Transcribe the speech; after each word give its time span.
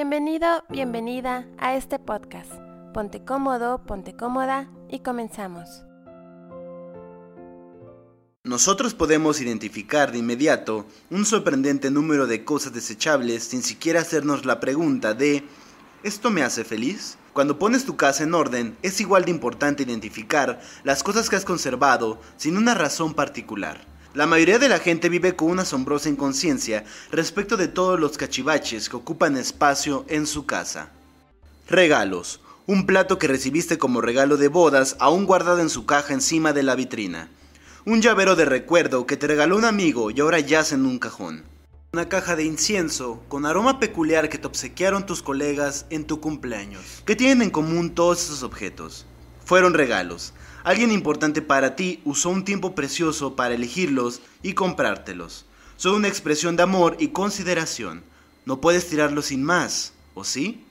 Bienvenido, 0.00 0.64
bienvenida 0.70 1.46
a 1.58 1.76
este 1.76 1.98
podcast. 1.98 2.50
Ponte 2.94 3.22
cómodo, 3.22 3.84
ponte 3.84 4.16
cómoda 4.16 4.70
y 4.88 5.00
comenzamos. 5.00 5.84
Nosotros 8.42 8.94
podemos 8.94 9.42
identificar 9.42 10.10
de 10.10 10.16
inmediato 10.16 10.86
un 11.10 11.26
sorprendente 11.26 11.90
número 11.90 12.26
de 12.26 12.46
cosas 12.46 12.72
desechables 12.72 13.44
sin 13.44 13.62
siquiera 13.62 14.00
hacernos 14.00 14.46
la 14.46 14.58
pregunta 14.58 15.12
de 15.12 15.44
¿esto 16.02 16.30
me 16.30 16.44
hace 16.44 16.64
feliz? 16.64 17.18
Cuando 17.34 17.58
pones 17.58 17.84
tu 17.84 17.98
casa 17.98 18.24
en 18.24 18.32
orden, 18.32 18.78
es 18.80 19.02
igual 19.02 19.26
de 19.26 19.32
importante 19.32 19.82
identificar 19.82 20.62
las 20.82 21.02
cosas 21.02 21.28
que 21.28 21.36
has 21.36 21.44
conservado 21.44 22.18
sin 22.38 22.56
una 22.56 22.72
razón 22.72 23.12
particular. 23.12 23.86
La 24.12 24.26
mayoría 24.26 24.58
de 24.58 24.68
la 24.68 24.80
gente 24.80 25.08
vive 25.08 25.36
con 25.36 25.50
una 25.50 25.62
asombrosa 25.62 26.08
inconsciencia 26.08 26.84
respecto 27.12 27.56
de 27.56 27.68
todos 27.68 28.00
los 28.00 28.18
cachivaches 28.18 28.88
que 28.88 28.96
ocupan 28.96 29.36
espacio 29.36 30.04
en 30.08 30.26
su 30.26 30.46
casa. 30.46 30.90
Regalos. 31.68 32.40
Un 32.66 32.86
plato 32.86 33.18
que 33.18 33.28
recibiste 33.28 33.78
como 33.78 34.00
regalo 34.00 34.36
de 34.36 34.48
bodas 34.48 34.96
aún 34.98 35.26
guardado 35.26 35.60
en 35.60 35.70
su 35.70 35.86
caja 35.86 36.12
encima 36.12 36.52
de 36.52 36.64
la 36.64 36.74
vitrina. 36.74 37.28
Un 37.84 38.02
llavero 38.02 38.34
de 38.34 38.46
recuerdo 38.46 39.06
que 39.06 39.16
te 39.16 39.28
regaló 39.28 39.56
un 39.56 39.64
amigo 39.64 40.10
y 40.10 40.18
ahora 40.18 40.40
yace 40.40 40.74
en 40.74 40.86
un 40.86 40.98
cajón. 40.98 41.44
Una 41.92 42.08
caja 42.08 42.34
de 42.34 42.44
incienso 42.44 43.22
con 43.28 43.46
aroma 43.46 43.78
peculiar 43.78 44.28
que 44.28 44.38
te 44.38 44.46
obsequiaron 44.48 45.06
tus 45.06 45.22
colegas 45.22 45.86
en 45.90 46.04
tu 46.04 46.20
cumpleaños. 46.20 47.02
¿Qué 47.06 47.14
tienen 47.14 47.42
en 47.42 47.50
común 47.50 47.94
todos 47.94 48.24
esos 48.24 48.42
objetos? 48.42 49.06
Fueron 49.44 49.74
regalos, 49.74 50.32
Alguien 50.62 50.92
importante 50.92 51.40
para 51.40 51.74
ti 51.74 52.00
usó 52.04 52.28
un 52.28 52.44
tiempo 52.44 52.74
precioso 52.74 53.34
para 53.34 53.54
elegirlos 53.54 54.20
y 54.42 54.52
comprártelos. 54.52 55.46
Son 55.76 55.94
una 55.94 56.08
expresión 56.08 56.56
de 56.56 56.62
amor 56.62 56.96
y 56.98 57.08
consideración. 57.08 58.02
No 58.44 58.60
puedes 58.60 58.88
tirarlos 58.88 59.26
sin 59.26 59.42
más, 59.42 59.92
¿o 60.14 60.24
sí? 60.24 60.62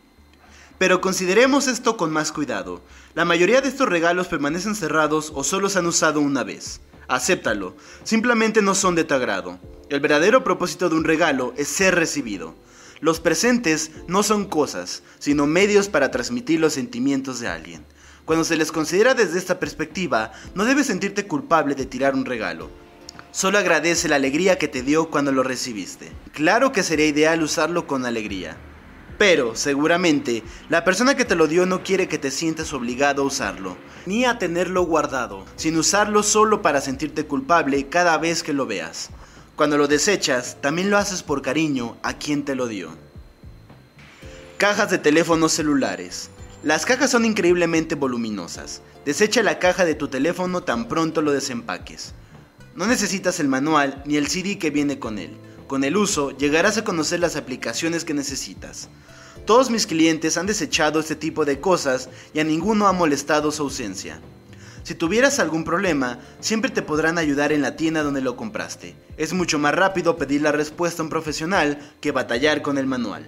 Pero 0.78 1.02
consideremos 1.02 1.68
esto 1.68 1.98
con 1.98 2.12
más 2.12 2.32
cuidado. 2.32 2.82
La 3.16 3.26
mayoría 3.26 3.62
de 3.62 3.68
estos 3.68 3.90
regalos 3.90 4.28
permanecen 4.28 4.76
cerrados 4.76 5.32
o 5.34 5.44
solo 5.44 5.70
se 5.70 5.80
han 5.80 5.88
usado 5.88 6.22
una 6.22 6.44
vez. 6.44 6.82
Acéptalo, 7.08 7.76
simplemente 8.04 8.62
no 8.62 8.76
son 8.76 8.94
de 8.94 9.04
tu 9.04 9.16
agrado. 9.16 9.60
El 9.90 10.00
verdadero 10.00 10.44
propósito 10.44 10.90
de 10.90 10.96
un 10.96 11.04
regalo 11.04 11.54
es 11.58 11.68
ser 11.68 11.96
recibido. 11.96 12.54
Los 13.02 13.20
presentes 13.20 13.92
no 14.08 14.22
son 14.22 14.46
cosas, 14.46 15.02
sino 15.18 15.48
medios 15.48 15.90
para 15.90 16.12
transmitir 16.12 16.60
los 16.60 16.74
sentimientos 16.74 17.40
de 17.40 17.48
alguien. 17.48 17.86
Cuando 18.30 18.46
se 18.46 18.58
les 18.58 18.72
considera 18.72 19.16
desde 19.16 19.40
esta 19.40 19.60
perspectiva, 19.60 20.32
no 20.54 20.64
debes 20.64 20.86
sentirte 20.86 21.26
culpable 21.26 21.74
de 21.74 21.88
tirar 21.88 22.14
un 22.14 22.26
regalo. 22.26 22.70
Solo 23.32 23.58
agradece 23.58 24.08
la 24.08 24.18
alegría 24.18 24.60
que 24.60 24.68
te 24.68 24.84
dio 24.84 25.10
cuando 25.10 25.32
lo 25.32 25.42
recibiste. 25.42 26.12
Claro 26.32 26.72
que 26.72 26.84
sería 26.84 27.08
ideal 27.08 27.42
usarlo 27.42 27.88
con 27.88 28.06
alegría. 28.06 28.56
Pero, 29.18 29.56
seguramente, 29.56 30.44
la 30.70 30.84
persona 30.84 31.16
que 31.16 31.26
te 31.26 31.34
lo 31.34 31.48
dio 31.48 31.66
no 31.66 31.82
quiere 31.82 32.08
que 32.08 32.20
te 32.20 32.30
sientas 32.30 32.72
obligado 32.72 33.24
a 33.24 33.26
usarlo, 33.26 33.78
ni 34.06 34.26
a 34.26 34.38
tenerlo 34.38 34.84
guardado, 34.84 35.44
sin 35.56 35.76
usarlo 35.76 36.22
solo 36.22 36.62
para 36.62 36.82
sentirte 36.82 37.26
culpable 37.26 37.90
cada 37.90 38.16
vez 38.20 38.44
que 38.44 38.54
lo 38.54 38.68
veas. 38.68 39.10
Cuando 39.56 39.76
lo 39.76 39.88
desechas, 39.88 40.58
también 40.62 40.92
lo 40.92 41.00
haces 41.00 41.24
por 41.24 41.42
cariño 41.42 41.98
a 42.04 42.14
quien 42.14 42.46
te 42.46 42.54
lo 42.54 42.68
dio. 42.68 42.92
Cajas 44.60 44.92
de 44.92 45.00
teléfonos 45.00 45.52
celulares. 45.52 46.30
Las 46.62 46.86
cajas 46.86 47.12
son 47.12 47.24
increíblemente 47.24 47.96
voluminosas. 47.96 48.82
Desecha 49.06 49.42
la 49.44 49.60
caja 49.60 49.86
de 49.86 49.96
tu 49.96 50.10
teléfono 50.10 50.62
tan 50.62 50.90
pronto 50.90 51.22
lo 51.22 51.32
desempaques. 51.32 52.14
No 52.76 52.86
necesitas 52.86 53.40
el 53.40 53.48
manual 53.48 54.04
ni 54.06 54.18
el 54.18 54.28
CD 54.28 54.60
que 54.60 54.70
viene 54.70 55.00
con 55.00 55.20
él. 55.20 55.38
Con 55.68 55.86
el 55.86 55.96
uso 55.96 56.32
llegarás 56.38 56.78
a 56.78 56.84
conocer 56.84 57.22
las 57.22 57.38
aplicaciones 57.38 58.04
que 58.04 58.14
necesitas. 58.14 58.90
Todos 59.46 59.70
mis 59.70 59.88
clientes 59.88 60.36
han 60.36 60.48
desechado 60.48 61.00
este 61.00 61.16
tipo 61.16 61.46
de 61.46 61.62
cosas 61.62 62.10
y 62.34 62.42
a 62.42 62.44
ninguno 62.44 62.88
ha 62.88 62.92
molestado 62.92 63.54
su 63.54 63.64
ausencia. 63.64 64.20
Si 64.84 64.96
tuvieras 64.96 65.40
algún 65.40 65.64
problema, 65.64 66.20
siempre 66.42 66.72
te 66.72 66.82
podrán 66.82 67.18
ayudar 67.18 67.54
en 67.54 67.62
la 67.62 67.78
tienda 67.78 68.04
donde 68.04 68.20
lo 68.20 68.36
compraste. 68.36 68.96
Es 69.16 69.32
mucho 69.32 69.60
más 69.60 69.74
rápido 69.76 70.18
pedir 70.18 70.42
la 70.42 70.52
respuesta 70.52 71.02
a 71.02 71.06
un 71.06 71.10
profesional 71.10 71.80
que 72.02 72.12
batallar 72.12 72.62
con 72.62 72.78
el 72.78 72.86
manual. 72.86 73.26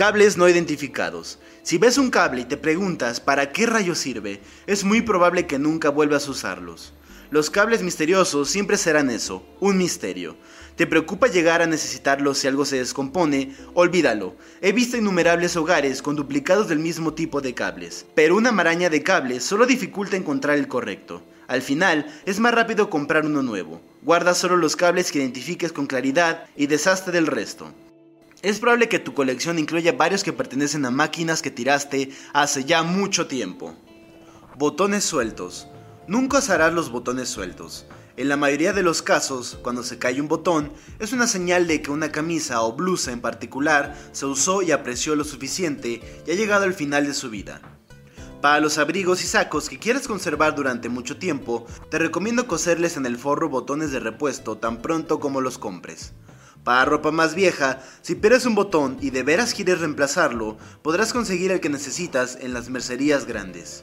Cables 0.00 0.38
no 0.38 0.48
identificados. 0.48 1.38
Si 1.62 1.76
ves 1.76 1.98
un 1.98 2.08
cable 2.08 2.40
y 2.40 2.44
te 2.46 2.56
preguntas 2.56 3.20
para 3.20 3.52
qué 3.52 3.66
rayo 3.66 3.94
sirve, 3.94 4.40
es 4.66 4.82
muy 4.82 5.02
probable 5.02 5.46
que 5.46 5.58
nunca 5.58 5.90
vuelvas 5.90 6.26
a 6.26 6.30
usarlos. 6.30 6.94
Los 7.30 7.50
cables 7.50 7.82
misteriosos 7.82 8.48
siempre 8.48 8.78
serán 8.78 9.10
eso, 9.10 9.44
un 9.60 9.76
misterio. 9.76 10.38
¿Te 10.74 10.86
preocupa 10.86 11.26
llegar 11.26 11.60
a 11.60 11.66
necesitarlos 11.66 12.38
si 12.38 12.48
algo 12.48 12.64
se 12.64 12.78
descompone? 12.78 13.54
Olvídalo. 13.74 14.36
He 14.62 14.72
visto 14.72 14.96
innumerables 14.96 15.54
hogares 15.56 16.00
con 16.00 16.16
duplicados 16.16 16.66
del 16.66 16.78
mismo 16.78 17.12
tipo 17.12 17.42
de 17.42 17.52
cables, 17.52 18.06
pero 18.14 18.36
una 18.36 18.52
maraña 18.52 18.88
de 18.88 19.02
cables 19.02 19.44
solo 19.44 19.66
dificulta 19.66 20.16
encontrar 20.16 20.56
el 20.56 20.66
correcto. 20.66 21.22
Al 21.46 21.60
final, 21.60 22.06
es 22.24 22.40
más 22.40 22.54
rápido 22.54 22.88
comprar 22.88 23.26
uno 23.26 23.42
nuevo. 23.42 23.82
Guarda 24.00 24.32
solo 24.32 24.56
los 24.56 24.76
cables 24.76 25.12
que 25.12 25.18
identifiques 25.18 25.72
con 25.72 25.86
claridad 25.86 26.46
y 26.56 26.68
deshazte 26.68 27.10
del 27.10 27.26
resto. 27.26 27.74
Es 28.42 28.58
probable 28.58 28.88
que 28.88 28.98
tu 28.98 29.12
colección 29.12 29.58
incluya 29.58 29.92
varios 29.92 30.24
que 30.24 30.32
pertenecen 30.32 30.86
a 30.86 30.90
máquinas 30.90 31.42
que 31.42 31.50
tiraste 31.50 32.10
hace 32.32 32.64
ya 32.64 32.82
mucho 32.82 33.26
tiempo. 33.26 33.74
Botones 34.56 35.04
sueltos. 35.04 35.68
Nunca 36.06 36.38
usarás 36.38 36.72
los 36.72 36.90
botones 36.90 37.28
sueltos. 37.28 37.84
En 38.16 38.30
la 38.30 38.38
mayoría 38.38 38.72
de 38.72 38.82
los 38.82 39.02
casos, 39.02 39.58
cuando 39.62 39.82
se 39.82 39.98
cae 39.98 40.22
un 40.22 40.28
botón, 40.28 40.72
es 40.98 41.12
una 41.12 41.26
señal 41.26 41.66
de 41.66 41.82
que 41.82 41.90
una 41.90 42.10
camisa 42.12 42.62
o 42.62 42.72
blusa 42.72 43.12
en 43.12 43.20
particular 43.20 43.94
se 44.12 44.24
usó 44.24 44.62
y 44.62 44.72
apreció 44.72 45.14
lo 45.16 45.24
suficiente 45.24 46.00
y 46.26 46.30
ha 46.30 46.34
llegado 46.34 46.64
al 46.64 46.72
final 46.72 47.06
de 47.06 47.12
su 47.12 47.28
vida. 47.28 47.60
Para 48.40 48.60
los 48.60 48.78
abrigos 48.78 49.22
y 49.22 49.26
sacos 49.26 49.68
que 49.68 49.78
quieres 49.78 50.08
conservar 50.08 50.54
durante 50.54 50.88
mucho 50.88 51.18
tiempo, 51.18 51.66
te 51.90 51.98
recomiendo 51.98 52.46
coserles 52.46 52.96
en 52.96 53.04
el 53.04 53.18
forro 53.18 53.50
botones 53.50 53.92
de 53.92 54.00
repuesto 54.00 54.56
tan 54.56 54.80
pronto 54.80 55.20
como 55.20 55.42
los 55.42 55.58
compres. 55.58 56.14
Para 56.64 56.84
ropa 56.84 57.10
más 57.10 57.34
vieja, 57.34 57.82
si 58.02 58.14
pierdes 58.14 58.44
un 58.44 58.54
botón 58.54 58.98
y 59.00 59.10
de 59.10 59.22
veras 59.22 59.54
quieres 59.54 59.80
reemplazarlo, 59.80 60.58
podrás 60.82 61.12
conseguir 61.12 61.52
el 61.52 61.60
que 61.60 61.70
necesitas 61.70 62.36
en 62.40 62.52
las 62.52 62.68
mercerías 62.68 63.26
grandes. 63.26 63.82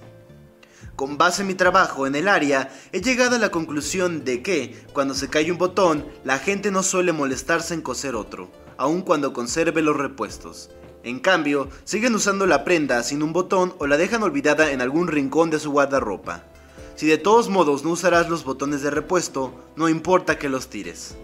Con 0.95 1.17
base 1.17 1.41
en 1.41 1.47
mi 1.47 1.55
trabajo 1.55 2.07
en 2.07 2.15
el 2.15 2.27
área, 2.27 2.71
he 2.91 3.01
llegado 3.01 3.35
a 3.35 3.39
la 3.39 3.49
conclusión 3.49 4.25
de 4.25 4.41
que, 4.41 4.75
cuando 4.93 5.15
se 5.15 5.27
cae 5.27 5.51
un 5.51 5.57
botón, 5.57 6.05
la 6.23 6.39
gente 6.39 6.71
no 6.71 6.83
suele 6.83 7.13
molestarse 7.13 7.73
en 7.73 7.81
coser 7.81 8.15
otro, 8.15 8.51
aun 8.77 9.01
cuando 9.01 9.33
conserve 9.33 9.81
los 9.81 9.95
repuestos. 9.95 10.69
En 11.03 11.19
cambio, 11.19 11.69
siguen 11.83 12.15
usando 12.15 12.45
la 12.45 12.63
prenda 12.63 13.01
sin 13.03 13.23
un 13.23 13.33
botón 13.33 13.75
o 13.79 13.87
la 13.87 13.97
dejan 13.97 14.23
olvidada 14.23 14.71
en 14.71 14.81
algún 14.81 15.07
rincón 15.07 15.49
de 15.49 15.59
su 15.59 15.71
guardarropa. 15.71 16.43
Si 16.95 17.05
de 17.05 17.17
todos 17.17 17.47
modos 17.49 17.83
no 17.83 17.91
usarás 17.91 18.29
los 18.29 18.43
botones 18.43 18.81
de 18.81 18.89
repuesto, 18.89 19.53
no 19.75 19.89
importa 19.89 20.39
que 20.39 20.49
los 20.49 20.67
tires. 20.67 21.15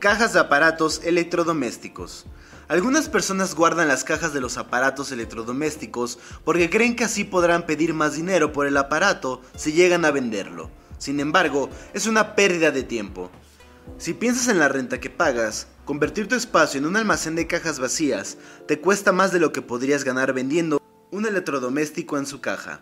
Cajas 0.00 0.32
de 0.32 0.40
aparatos 0.40 1.02
electrodomésticos. 1.04 2.24
Algunas 2.68 3.10
personas 3.10 3.54
guardan 3.54 3.86
las 3.86 4.02
cajas 4.02 4.32
de 4.32 4.40
los 4.40 4.56
aparatos 4.56 5.12
electrodomésticos 5.12 6.18
porque 6.42 6.70
creen 6.70 6.96
que 6.96 7.04
así 7.04 7.22
podrán 7.22 7.66
pedir 7.66 7.92
más 7.92 8.14
dinero 8.14 8.50
por 8.50 8.66
el 8.66 8.78
aparato 8.78 9.42
si 9.54 9.74
llegan 9.74 10.06
a 10.06 10.10
venderlo. 10.10 10.70
Sin 10.96 11.20
embargo, 11.20 11.68
es 11.92 12.06
una 12.06 12.34
pérdida 12.34 12.70
de 12.70 12.82
tiempo. 12.82 13.30
Si 13.98 14.14
piensas 14.14 14.48
en 14.48 14.58
la 14.58 14.68
renta 14.68 15.00
que 15.00 15.10
pagas, 15.10 15.66
convertir 15.84 16.28
tu 16.28 16.34
espacio 16.34 16.78
en 16.78 16.86
un 16.86 16.96
almacén 16.96 17.36
de 17.36 17.46
cajas 17.46 17.78
vacías 17.78 18.38
te 18.66 18.80
cuesta 18.80 19.12
más 19.12 19.32
de 19.32 19.40
lo 19.40 19.52
que 19.52 19.60
podrías 19.60 20.02
ganar 20.04 20.32
vendiendo 20.32 20.80
un 21.10 21.26
electrodoméstico 21.26 22.16
en 22.16 22.24
su 22.24 22.40
caja. 22.40 22.80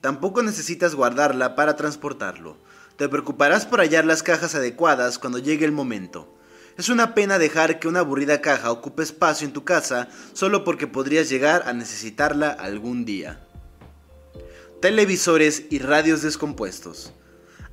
Tampoco 0.00 0.44
necesitas 0.44 0.94
guardarla 0.94 1.56
para 1.56 1.74
transportarlo. 1.74 2.58
Te 2.94 3.08
preocuparás 3.08 3.66
por 3.66 3.80
hallar 3.80 4.04
las 4.04 4.22
cajas 4.22 4.54
adecuadas 4.54 5.18
cuando 5.18 5.40
llegue 5.40 5.64
el 5.64 5.72
momento. 5.72 6.36
Es 6.78 6.88
una 6.88 7.14
pena 7.14 7.38
dejar 7.38 7.78
que 7.78 7.88
una 7.88 8.00
aburrida 8.00 8.40
caja 8.40 8.70
ocupe 8.70 9.02
espacio 9.02 9.46
en 9.46 9.52
tu 9.52 9.64
casa 9.64 10.08
solo 10.32 10.64
porque 10.64 10.86
podrías 10.86 11.28
llegar 11.28 11.64
a 11.66 11.72
necesitarla 11.72 12.50
algún 12.50 13.04
día. 13.04 13.46
Televisores 14.80 15.64
y 15.68 15.78
radios 15.80 16.22
descompuestos. 16.22 17.12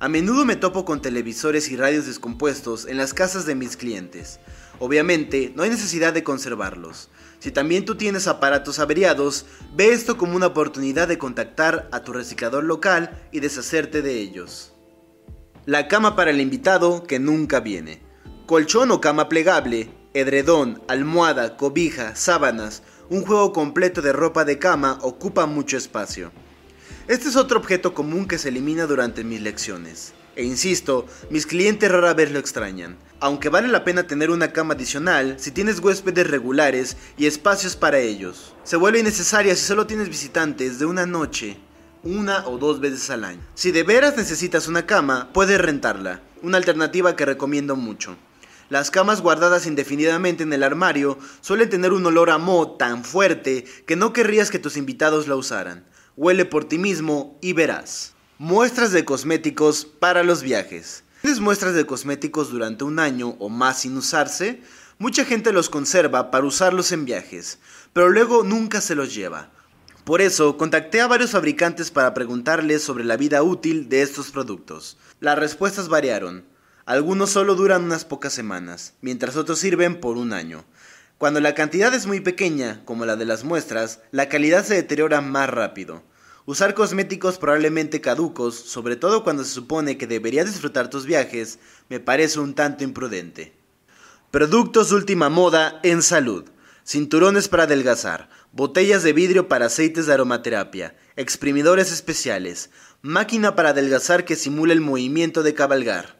A 0.00 0.08
menudo 0.08 0.44
me 0.44 0.56
topo 0.56 0.84
con 0.84 1.00
televisores 1.00 1.70
y 1.70 1.76
radios 1.76 2.06
descompuestos 2.06 2.86
en 2.86 2.98
las 2.98 3.14
casas 3.14 3.46
de 3.46 3.54
mis 3.54 3.76
clientes. 3.76 4.40
Obviamente, 4.78 5.52
no 5.56 5.62
hay 5.62 5.70
necesidad 5.70 6.12
de 6.12 6.22
conservarlos. 6.22 7.08
Si 7.38 7.50
también 7.50 7.84
tú 7.84 7.96
tienes 7.96 8.26
aparatos 8.26 8.78
averiados, 8.78 9.46
ve 9.74 9.92
esto 9.92 10.16
como 10.18 10.36
una 10.36 10.48
oportunidad 10.48 11.08
de 11.08 11.18
contactar 11.18 11.88
a 11.92 12.04
tu 12.04 12.12
reciclador 12.12 12.64
local 12.64 13.26
y 13.32 13.40
deshacerte 13.40 14.02
de 14.02 14.20
ellos. 14.20 14.72
La 15.66 15.88
cama 15.88 16.14
para 16.14 16.30
el 16.30 16.40
invitado 16.40 17.04
que 17.04 17.18
nunca 17.18 17.60
viene 17.60 18.07
colchón 18.48 18.90
o 18.92 18.98
cama 18.98 19.28
plegable, 19.28 19.90
edredón, 20.14 20.80
almohada, 20.88 21.58
cobija, 21.58 22.16
sábanas, 22.16 22.82
un 23.10 23.22
juego 23.22 23.52
completo 23.52 24.00
de 24.00 24.14
ropa 24.14 24.46
de 24.46 24.58
cama 24.58 24.98
ocupa 25.02 25.44
mucho 25.44 25.76
espacio. 25.76 26.32
Este 27.08 27.28
es 27.28 27.36
otro 27.36 27.58
objeto 27.58 27.92
común 27.92 28.26
que 28.26 28.38
se 28.38 28.48
elimina 28.48 28.86
durante 28.86 29.22
mis 29.22 29.42
lecciones, 29.42 30.14
E 30.34 30.44
insisto, 30.44 31.04
mis 31.28 31.44
clientes 31.44 31.92
rara 31.92 32.14
vez 32.14 32.32
lo 32.32 32.38
extrañan. 32.38 32.96
Aunque 33.20 33.50
vale 33.50 33.68
la 33.68 33.84
pena 33.84 34.06
tener 34.06 34.30
una 34.30 34.50
cama 34.50 34.72
adicional 34.72 35.34
si 35.38 35.50
tienes 35.50 35.80
huéspedes 35.80 36.26
regulares 36.26 36.96
y 37.18 37.26
espacios 37.26 37.76
para 37.76 37.98
ellos. 37.98 38.54
Se 38.64 38.76
vuelve 38.76 39.00
innecesaria 39.00 39.54
si 39.56 39.66
solo 39.66 39.86
tienes 39.86 40.08
visitantes 40.08 40.78
de 40.78 40.86
una 40.86 41.04
noche, 41.04 41.58
una 42.02 42.48
o 42.48 42.56
dos 42.56 42.80
veces 42.80 43.10
al 43.10 43.24
año. 43.24 43.42
Si 43.54 43.72
de 43.72 43.82
veras 43.82 44.16
necesitas 44.16 44.68
una 44.68 44.86
cama, 44.86 45.28
puedes 45.34 45.60
rentarla, 45.60 46.22
una 46.40 46.56
alternativa 46.56 47.14
que 47.14 47.26
recomiendo 47.26 47.76
mucho. 47.76 48.16
Las 48.70 48.90
camas 48.90 49.22
guardadas 49.22 49.66
indefinidamente 49.66 50.42
en 50.42 50.52
el 50.52 50.62
armario 50.62 51.18
suelen 51.40 51.70
tener 51.70 51.92
un 51.92 52.04
olor 52.04 52.28
a 52.28 52.36
moho 52.36 52.72
tan 52.72 53.02
fuerte 53.02 53.64
que 53.86 53.96
no 53.96 54.12
querrías 54.12 54.50
que 54.50 54.58
tus 54.58 54.76
invitados 54.76 55.26
la 55.26 55.36
usaran. 55.36 55.86
Huele 56.16 56.44
por 56.44 56.66
ti 56.66 56.76
mismo 56.76 57.38
y 57.40 57.54
verás. 57.54 58.14
Muestras 58.36 58.92
de 58.92 59.06
cosméticos 59.06 59.86
para 59.86 60.22
los 60.22 60.42
viajes. 60.42 61.02
¿Tienes 61.22 61.40
muestras 61.40 61.74
de 61.74 61.86
cosméticos 61.86 62.50
durante 62.50 62.84
un 62.84 62.98
año 62.98 63.36
o 63.38 63.48
más 63.48 63.80
sin 63.80 63.96
usarse? 63.96 64.60
Mucha 64.98 65.24
gente 65.24 65.52
los 65.52 65.70
conserva 65.70 66.30
para 66.30 66.44
usarlos 66.44 66.92
en 66.92 67.06
viajes, 67.06 67.58
pero 67.92 68.10
luego 68.10 68.44
nunca 68.44 68.80
se 68.80 68.94
los 68.94 69.14
lleva. 69.14 69.50
Por 70.04 70.20
eso, 70.20 70.56
contacté 70.56 71.00
a 71.00 71.06
varios 71.06 71.30
fabricantes 71.30 71.90
para 71.90 72.14
preguntarles 72.14 72.82
sobre 72.82 73.04
la 73.04 73.16
vida 73.16 73.42
útil 73.42 73.88
de 73.88 74.02
estos 74.02 74.30
productos. 74.30 74.98
Las 75.20 75.38
respuestas 75.38 75.88
variaron. 75.88 76.44
Algunos 76.88 77.28
solo 77.28 77.54
duran 77.54 77.84
unas 77.84 78.06
pocas 78.06 78.32
semanas, 78.32 78.94
mientras 79.02 79.36
otros 79.36 79.58
sirven 79.58 80.00
por 80.00 80.16
un 80.16 80.32
año. 80.32 80.64
Cuando 81.18 81.38
la 81.38 81.54
cantidad 81.54 81.92
es 81.92 82.06
muy 82.06 82.20
pequeña, 82.20 82.80
como 82.86 83.04
la 83.04 83.16
de 83.16 83.26
las 83.26 83.44
muestras, 83.44 84.00
la 84.10 84.30
calidad 84.30 84.64
se 84.64 84.76
deteriora 84.76 85.20
más 85.20 85.50
rápido. 85.50 86.02
Usar 86.46 86.72
cosméticos 86.72 87.36
probablemente 87.36 88.00
caducos, 88.00 88.54
sobre 88.54 88.96
todo 88.96 89.22
cuando 89.22 89.44
se 89.44 89.52
supone 89.52 89.98
que 89.98 90.06
deberías 90.06 90.46
disfrutar 90.46 90.88
tus 90.88 91.04
viajes, 91.04 91.58
me 91.90 92.00
parece 92.00 92.40
un 92.40 92.54
tanto 92.54 92.84
imprudente. 92.84 93.52
Productos 94.30 94.90
última 94.90 95.28
moda 95.28 95.80
en 95.82 96.00
salud. 96.00 96.46
Cinturones 96.86 97.48
para 97.48 97.64
adelgazar, 97.64 98.30
botellas 98.52 99.02
de 99.02 99.12
vidrio 99.12 99.46
para 99.46 99.66
aceites 99.66 100.06
de 100.06 100.14
aromaterapia, 100.14 100.96
exprimidores 101.16 101.92
especiales, 101.92 102.70
máquina 103.02 103.54
para 103.54 103.70
adelgazar 103.70 104.24
que 104.24 104.36
simula 104.36 104.72
el 104.72 104.80
movimiento 104.80 105.42
de 105.42 105.52
cabalgar. 105.52 106.17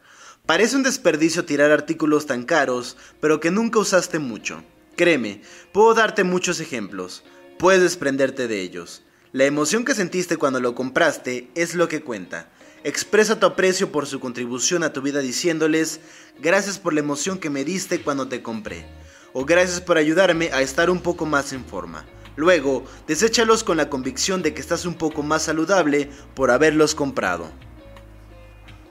Parece 0.49 0.77
un 0.77 0.83
desperdicio 0.83 1.45
tirar 1.45 1.71
artículos 1.73 2.25
tan 2.25 2.45
caros, 2.45 2.97
pero 3.21 3.39
que 3.39 3.51
nunca 3.51 3.81
usaste 3.81 4.19
mucho. 4.19 4.65
Créeme, 4.97 5.43
puedo 5.73 5.93
darte 5.93 6.25
muchos 6.25 6.59
ejemplos. 6.61 7.23
Puedes 7.59 7.83
desprenderte 7.83 8.49
de 8.49 8.63
ellos. 8.63 9.03
La 9.33 9.45
emoción 9.45 9.85
que 9.85 9.95
sentiste 9.95 10.39
cuando 10.39 10.59
lo 10.59 10.75
compraste 10.75 11.51
es 11.55 11.75
lo 11.75 11.87
que 11.87 12.01
cuenta. 12.01 12.49
Expresa 12.83 13.39
tu 13.39 13.45
aprecio 13.45 13.93
por 13.93 14.07
su 14.07 14.21
contribución 14.21 14.85
a 14.85 14.93
tu 14.95 15.03
vida 15.03 15.21
diciéndoles 15.21 16.01
gracias 16.41 16.79
por 16.79 16.95
la 16.95 17.01
emoción 17.01 17.39
que 17.39 17.51
me 17.51 17.63
diste 17.63 18.01
cuando 18.01 18.29
te 18.29 18.41
compré. 18.41 18.87
O 19.35 19.45
gracias 19.45 19.83
por 19.83 19.99
ayudarme 19.99 20.51
a 20.55 20.63
estar 20.63 20.89
un 20.89 21.03
poco 21.03 21.27
más 21.27 21.53
en 21.53 21.67
forma. 21.67 22.07
Luego, 22.37 22.87
deséchalos 23.07 23.65
con 23.65 23.77
la 23.77 23.91
convicción 23.91 24.41
de 24.41 24.55
que 24.55 24.63
estás 24.63 24.87
un 24.87 24.95
poco 24.95 25.23
más 25.23 25.43
saludable 25.43 26.09
por 26.35 26.51
haberlos 26.51 26.95
comprado. 26.95 27.53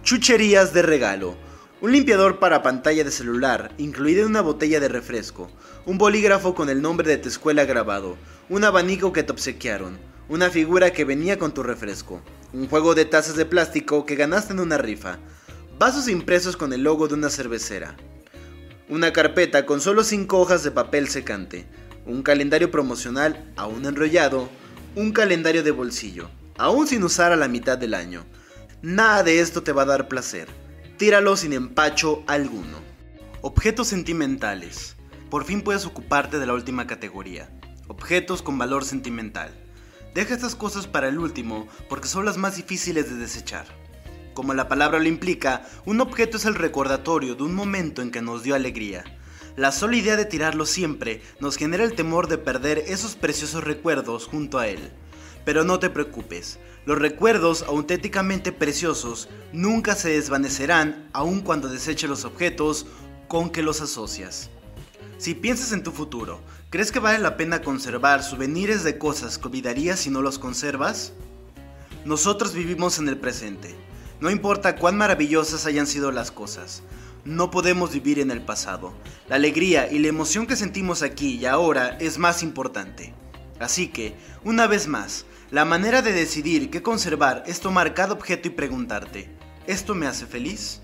Chucherías 0.04 0.72
de 0.72 0.84
regalo. 0.84 1.47
Un 1.80 1.92
limpiador 1.92 2.40
para 2.40 2.64
pantalla 2.64 3.04
de 3.04 3.12
celular, 3.12 3.72
incluido 3.78 4.22
en 4.24 4.30
una 4.30 4.42
botella 4.42 4.80
de 4.80 4.88
refresco, 4.88 5.52
un 5.86 6.00
bolígrafo 6.00 6.56
con 6.56 6.72
el 6.72 6.82
nombre 6.82 7.08
de 7.08 7.18
tu 7.18 7.30
escuela 7.30 7.66
grabado, 7.66 8.18
un 8.50 8.64
abanico 8.64 9.14
que 9.14 9.22
te 9.22 9.32
obsequiaron, 9.32 10.00
una 10.28 10.50
figura 10.50 10.92
que 10.92 11.06
venía 11.06 11.38
con 11.38 11.54
tu 11.54 11.62
refresco, 11.62 12.24
un 12.52 12.68
juego 12.68 12.96
de 12.96 13.06
tazas 13.06 13.36
de 13.36 13.46
plástico 13.46 14.08
que 14.08 14.16
ganaste 14.16 14.54
en 14.54 14.60
una 14.60 14.80
rifa, 14.80 15.20
vasos 15.78 16.08
impresos 16.08 16.58
con 16.58 16.74
el 16.74 16.82
logo 16.82 17.08
de 17.08 17.14
una 17.14 17.30
cervecera, 17.30 17.96
una 18.90 19.14
carpeta 19.14 19.68
con 19.68 19.80
solo 19.80 20.04
5 20.04 20.36
hojas 20.40 20.64
de 20.64 20.72
papel 20.72 21.08
secante, 21.08 21.68
un 22.08 22.24
calendario 22.24 22.72
promocional 22.72 23.54
aún 23.56 23.86
enrollado, 23.86 24.50
un 24.96 25.12
calendario 25.12 25.62
de 25.62 25.70
bolsillo, 25.70 26.32
aún 26.58 26.88
sin 26.88 27.04
usar 27.04 27.34
a 27.34 27.36
la 27.36 27.48
mitad 27.48 27.78
del 27.78 27.94
año. 27.94 28.26
Nada 28.82 29.22
de 29.22 29.42
esto 29.42 29.62
te 29.62 29.74
va 29.74 29.84
a 29.84 29.86
dar 29.86 30.08
placer. 30.08 30.48
Tíralo 30.98 31.38
sin 31.38 31.54
empacho 31.54 32.24
alguno. 32.26 32.80
Objetos 33.44 33.88
sentimentales. 33.88 34.96
Por 35.30 35.46
fin 35.46 35.62
puedes 35.62 35.86
ocuparte 35.86 36.40
de 36.40 36.48
la 36.48 36.56
última 36.56 36.88
categoría. 36.88 37.52
Objetos 37.88 38.42
con 38.42 38.58
valor 38.58 38.84
sentimental. 38.84 39.52
Deja 40.16 40.34
estas 40.34 40.56
cosas 40.56 40.88
para 40.88 41.08
el 41.08 41.20
último 41.20 41.68
porque 41.88 42.08
son 42.08 42.26
las 42.26 42.38
más 42.38 42.56
difíciles 42.56 43.12
de 43.12 43.16
desechar. 43.16 43.68
Como 44.34 44.56
la 44.56 44.68
palabra 44.68 44.98
lo 44.98 45.08
implica, 45.08 45.68
un 45.86 46.02
objeto 46.02 46.38
es 46.38 46.46
el 46.46 46.56
recordatorio 46.56 47.36
de 47.36 47.44
un 47.44 47.54
momento 47.54 48.02
en 48.02 48.10
que 48.10 48.24
nos 48.24 48.42
dio 48.42 48.56
alegría. 48.56 49.04
La 49.56 49.72
sola 49.72 49.98
idea 49.98 50.16
de 50.16 50.26
tirarlo 50.26 50.66
siempre 50.66 51.22
nos 51.40 51.58
genera 51.58 51.84
el 51.84 51.94
temor 51.94 52.28
de 52.28 52.40
perder 52.40 52.80
esos 52.88 53.16
preciosos 53.16 53.64
recuerdos 53.64 54.26
junto 54.26 54.58
a 54.58 54.68
él. 54.68 54.92
Pero 55.48 55.64
no 55.64 55.80
te 55.80 55.90
preocupes, 55.90 56.60
los 56.86 57.00
recuerdos 57.00 57.64
auténticamente 57.64 58.52
preciosos 58.52 59.30
nunca 59.54 59.96
se 59.96 60.10
desvanecerán 60.10 61.08
aun 61.14 61.40
cuando 61.40 61.70
deseche 61.70 62.10
los 62.10 62.26
objetos 62.26 62.86
con 63.30 63.50
que 63.50 63.64
los 63.64 63.80
asocias. 63.80 64.50
Si 65.18 65.36
piensas 65.36 65.72
en 65.72 65.84
tu 65.84 65.94
futuro, 65.94 66.42
¿crees 66.70 66.92
que 66.92 67.00
vale 67.00 67.20
la 67.20 67.38
pena 67.38 67.62
conservar 67.62 68.24
souvenirs 68.24 68.84
de 68.84 68.98
cosas 68.98 69.38
que 69.38 69.48
olvidarías 69.48 70.02
si 70.02 70.10
no 70.10 70.22
los 70.22 70.38
conservas? 70.38 71.14
Nosotros 72.04 72.54
vivimos 72.54 73.00
en 73.00 73.08
el 73.08 73.18
presente. 73.18 73.74
No 74.20 74.30
importa 74.30 74.76
cuán 74.76 74.98
maravillosas 74.98 75.66
hayan 75.66 75.88
sido 75.88 76.12
las 76.12 76.30
cosas, 76.30 76.84
no 77.24 77.52
podemos 77.52 77.94
vivir 77.94 78.20
en 78.20 78.32
el 78.32 78.42
pasado. 78.42 78.92
La 79.30 79.38
alegría 79.38 79.90
y 79.90 80.00
la 80.00 80.10
emoción 80.10 80.46
que 80.46 80.58
sentimos 80.58 81.04
aquí 81.04 81.36
y 81.36 81.46
ahora 81.46 81.98
es 82.02 82.18
más 82.18 82.44
importante. 82.44 83.14
Así 83.60 83.88
que, 83.88 84.16
una 84.44 84.68
vez 84.68 84.88
más, 84.88 85.26
la 85.50 85.64
manera 85.64 86.02
de 86.02 86.12
decidir 86.12 86.70
qué 86.70 86.82
conservar 86.82 87.44
es 87.48 87.62
tomar 87.62 87.94
cada 87.94 88.12
objeto 88.12 88.50
y 88.50 88.52
preguntarte, 88.52 89.30
¿esto 89.66 89.96
me 89.96 90.06
hace 90.06 90.26
feliz? 90.26 90.82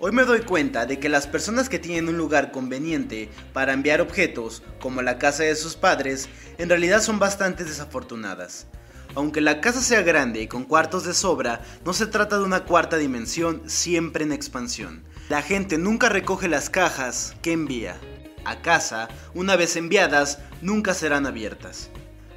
Hoy 0.00 0.12
me 0.12 0.24
doy 0.24 0.40
cuenta 0.40 0.86
de 0.86 0.98
que 0.98 1.10
las 1.10 1.26
personas 1.26 1.68
que 1.68 1.78
tienen 1.78 2.08
un 2.08 2.16
lugar 2.16 2.50
conveniente 2.50 3.28
para 3.52 3.74
enviar 3.74 4.00
objetos, 4.00 4.62
como 4.80 5.02
la 5.02 5.18
casa 5.18 5.42
de 5.42 5.54
sus 5.56 5.76
padres, 5.76 6.30
en 6.56 6.70
realidad 6.70 7.02
son 7.02 7.18
bastante 7.18 7.64
desafortunadas. 7.64 8.66
Aunque 9.14 9.42
la 9.42 9.60
casa 9.60 9.82
sea 9.82 10.00
grande 10.00 10.40
y 10.40 10.48
con 10.48 10.64
cuartos 10.64 11.04
de 11.04 11.12
sobra, 11.12 11.60
no 11.84 11.92
se 11.92 12.06
trata 12.06 12.38
de 12.38 12.44
una 12.44 12.64
cuarta 12.64 12.96
dimensión 12.96 13.62
siempre 13.66 14.24
en 14.24 14.32
expansión. 14.32 15.04
La 15.28 15.42
gente 15.42 15.76
nunca 15.76 16.08
recoge 16.08 16.48
las 16.48 16.70
cajas 16.70 17.34
que 17.42 17.52
envía. 17.52 18.00
A 18.46 18.62
casa, 18.62 19.08
una 19.34 19.56
vez 19.56 19.76
enviadas, 19.76 20.38
nunca 20.62 20.94
serán 20.94 21.26
abiertas. 21.26 21.90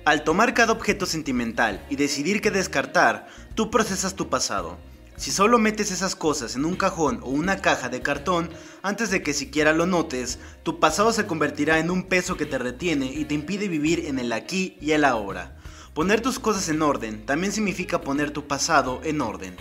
Al 0.05 0.23
tomar 0.23 0.53
cada 0.53 0.73
objeto 0.73 1.05
sentimental 1.05 1.85
y 1.89 1.95
decidir 1.95 2.41
qué 2.41 2.51
descartar, 2.51 3.27
tú 3.55 3.69
procesas 3.69 4.15
tu 4.15 4.29
pasado 4.29 4.77
si 5.21 5.29
solo 5.29 5.59
metes 5.59 5.91
esas 5.91 6.15
cosas 6.15 6.55
en 6.55 6.65
un 6.65 6.75
cajón 6.75 7.19
o 7.21 7.29
una 7.29 7.61
caja 7.61 7.89
de 7.89 8.01
cartón, 8.01 8.49
antes 8.81 9.11
de 9.11 9.21
que 9.21 9.35
siquiera 9.35 9.71
lo 9.71 9.85
notes, 9.85 10.39
tu 10.63 10.79
pasado 10.79 11.13
se 11.13 11.27
convertirá 11.27 11.77
en 11.77 11.91
un 11.91 12.05
peso 12.09 12.37
que 12.37 12.47
te 12.47 12.57
retiene 12.57 13.05
y 13.05 13.25
te 13.25 13.35
impide 13.35 13.67
vivir 13.67 14.07
en 14.07 14.17
el 14.17 14.33
aquí 14.33 14.79
y 14.81 14.93
el 14.93 15.05
ahora. 15.05 15.55
Poner 15.93 16.21
tus 16.21 16.39
cosas 16.39 16.69
en 16.69 16.81
orden 16.81 17.23
también 17.23 17.53
significa 17.53 18.01
poner 18.01 18.31
tu 18.31 18.47
pasado 18.47 18.99
en 19.03 19.21
orden. 19.21 19.55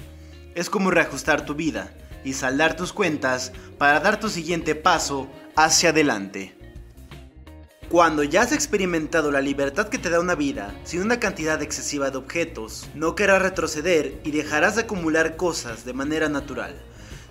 Es 0.55 0.71
como 0.71 0.91
reajustar 0.91 1.45
tu 1.45 1.55
vida 1.55 1.93
y 2.25 2.33
saldar 2.33 2.75
tus 2.75 2.95
cuentas 2.95 3.53
para 3.76 4.00
dar 4.00 4.19
tu 4.19 4.31
siguiente 4.31 4.75
paso 4.75 5.29
hacia 5.57 5.91
adelante. 5.91 6.57
Cuando 7.90 8.23
ya 8.23 8.42
has 8.42 8.52
experimentado 8.52 9.32
la 9.32 9.40
libertad 9.40 9.88
que 9.88 9.99
te 9.99 10.11
da 10.11 10.20
una 10.20 10.37
vida, 10.37 10.73
sin 10.85 11.02
una 11.02 11.18
cantidad 11.18 11.61
excesiva 11.61 12.12
de 12.12 12.18
objetos, 12.18 12.88
no 12.94 13.16
querrás 13.16 13.42
retroceder 13.42 14.20
y 14.23 14.30
dejarás 14.30 14.76
de 14.76 14.82
acumular 14.82 15.37
cosas 15.37 15.85
de 15.85 15.92
manera 15.92 16.28
natural. 16.28 16.80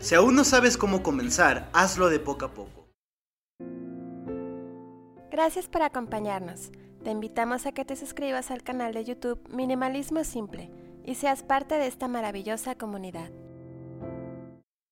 Si 0.02 0.16
aún 0.16 0.36
no 0.36 0.44
sabes 0.44 0.76
cómo 0.76 1.02
comenzar, 1.02 1.70
hazlo 1.72 2.10
de 2.10 2.20
poco 2.20 2.44
a 2.44 2.54
poco. 2.54 2.90
Gracias 5.32 5.70
por 5.70 5.82
acompañarnos. 5.82 6.72
Te 7.06 7.12
invitamos 7.12 7.66
a 7.66 7.72
que 7.72 7.86
te 7.86 7.96
suscribas 7.96 8.52
al 8.52 8.62
canal 8.62 8.94
de 8.94 9.06
YouTube 9.06 9.40
Minimalismo 9.48 10.26
Simple 10.26 10.70
y 11.06 11.16
seas 11.16 11.42
parte 11.42 11.76
de 11.76 11.88
esta 11.88 12.10
maravillosa 12.10 12.76
comunidad. 12.76 13.32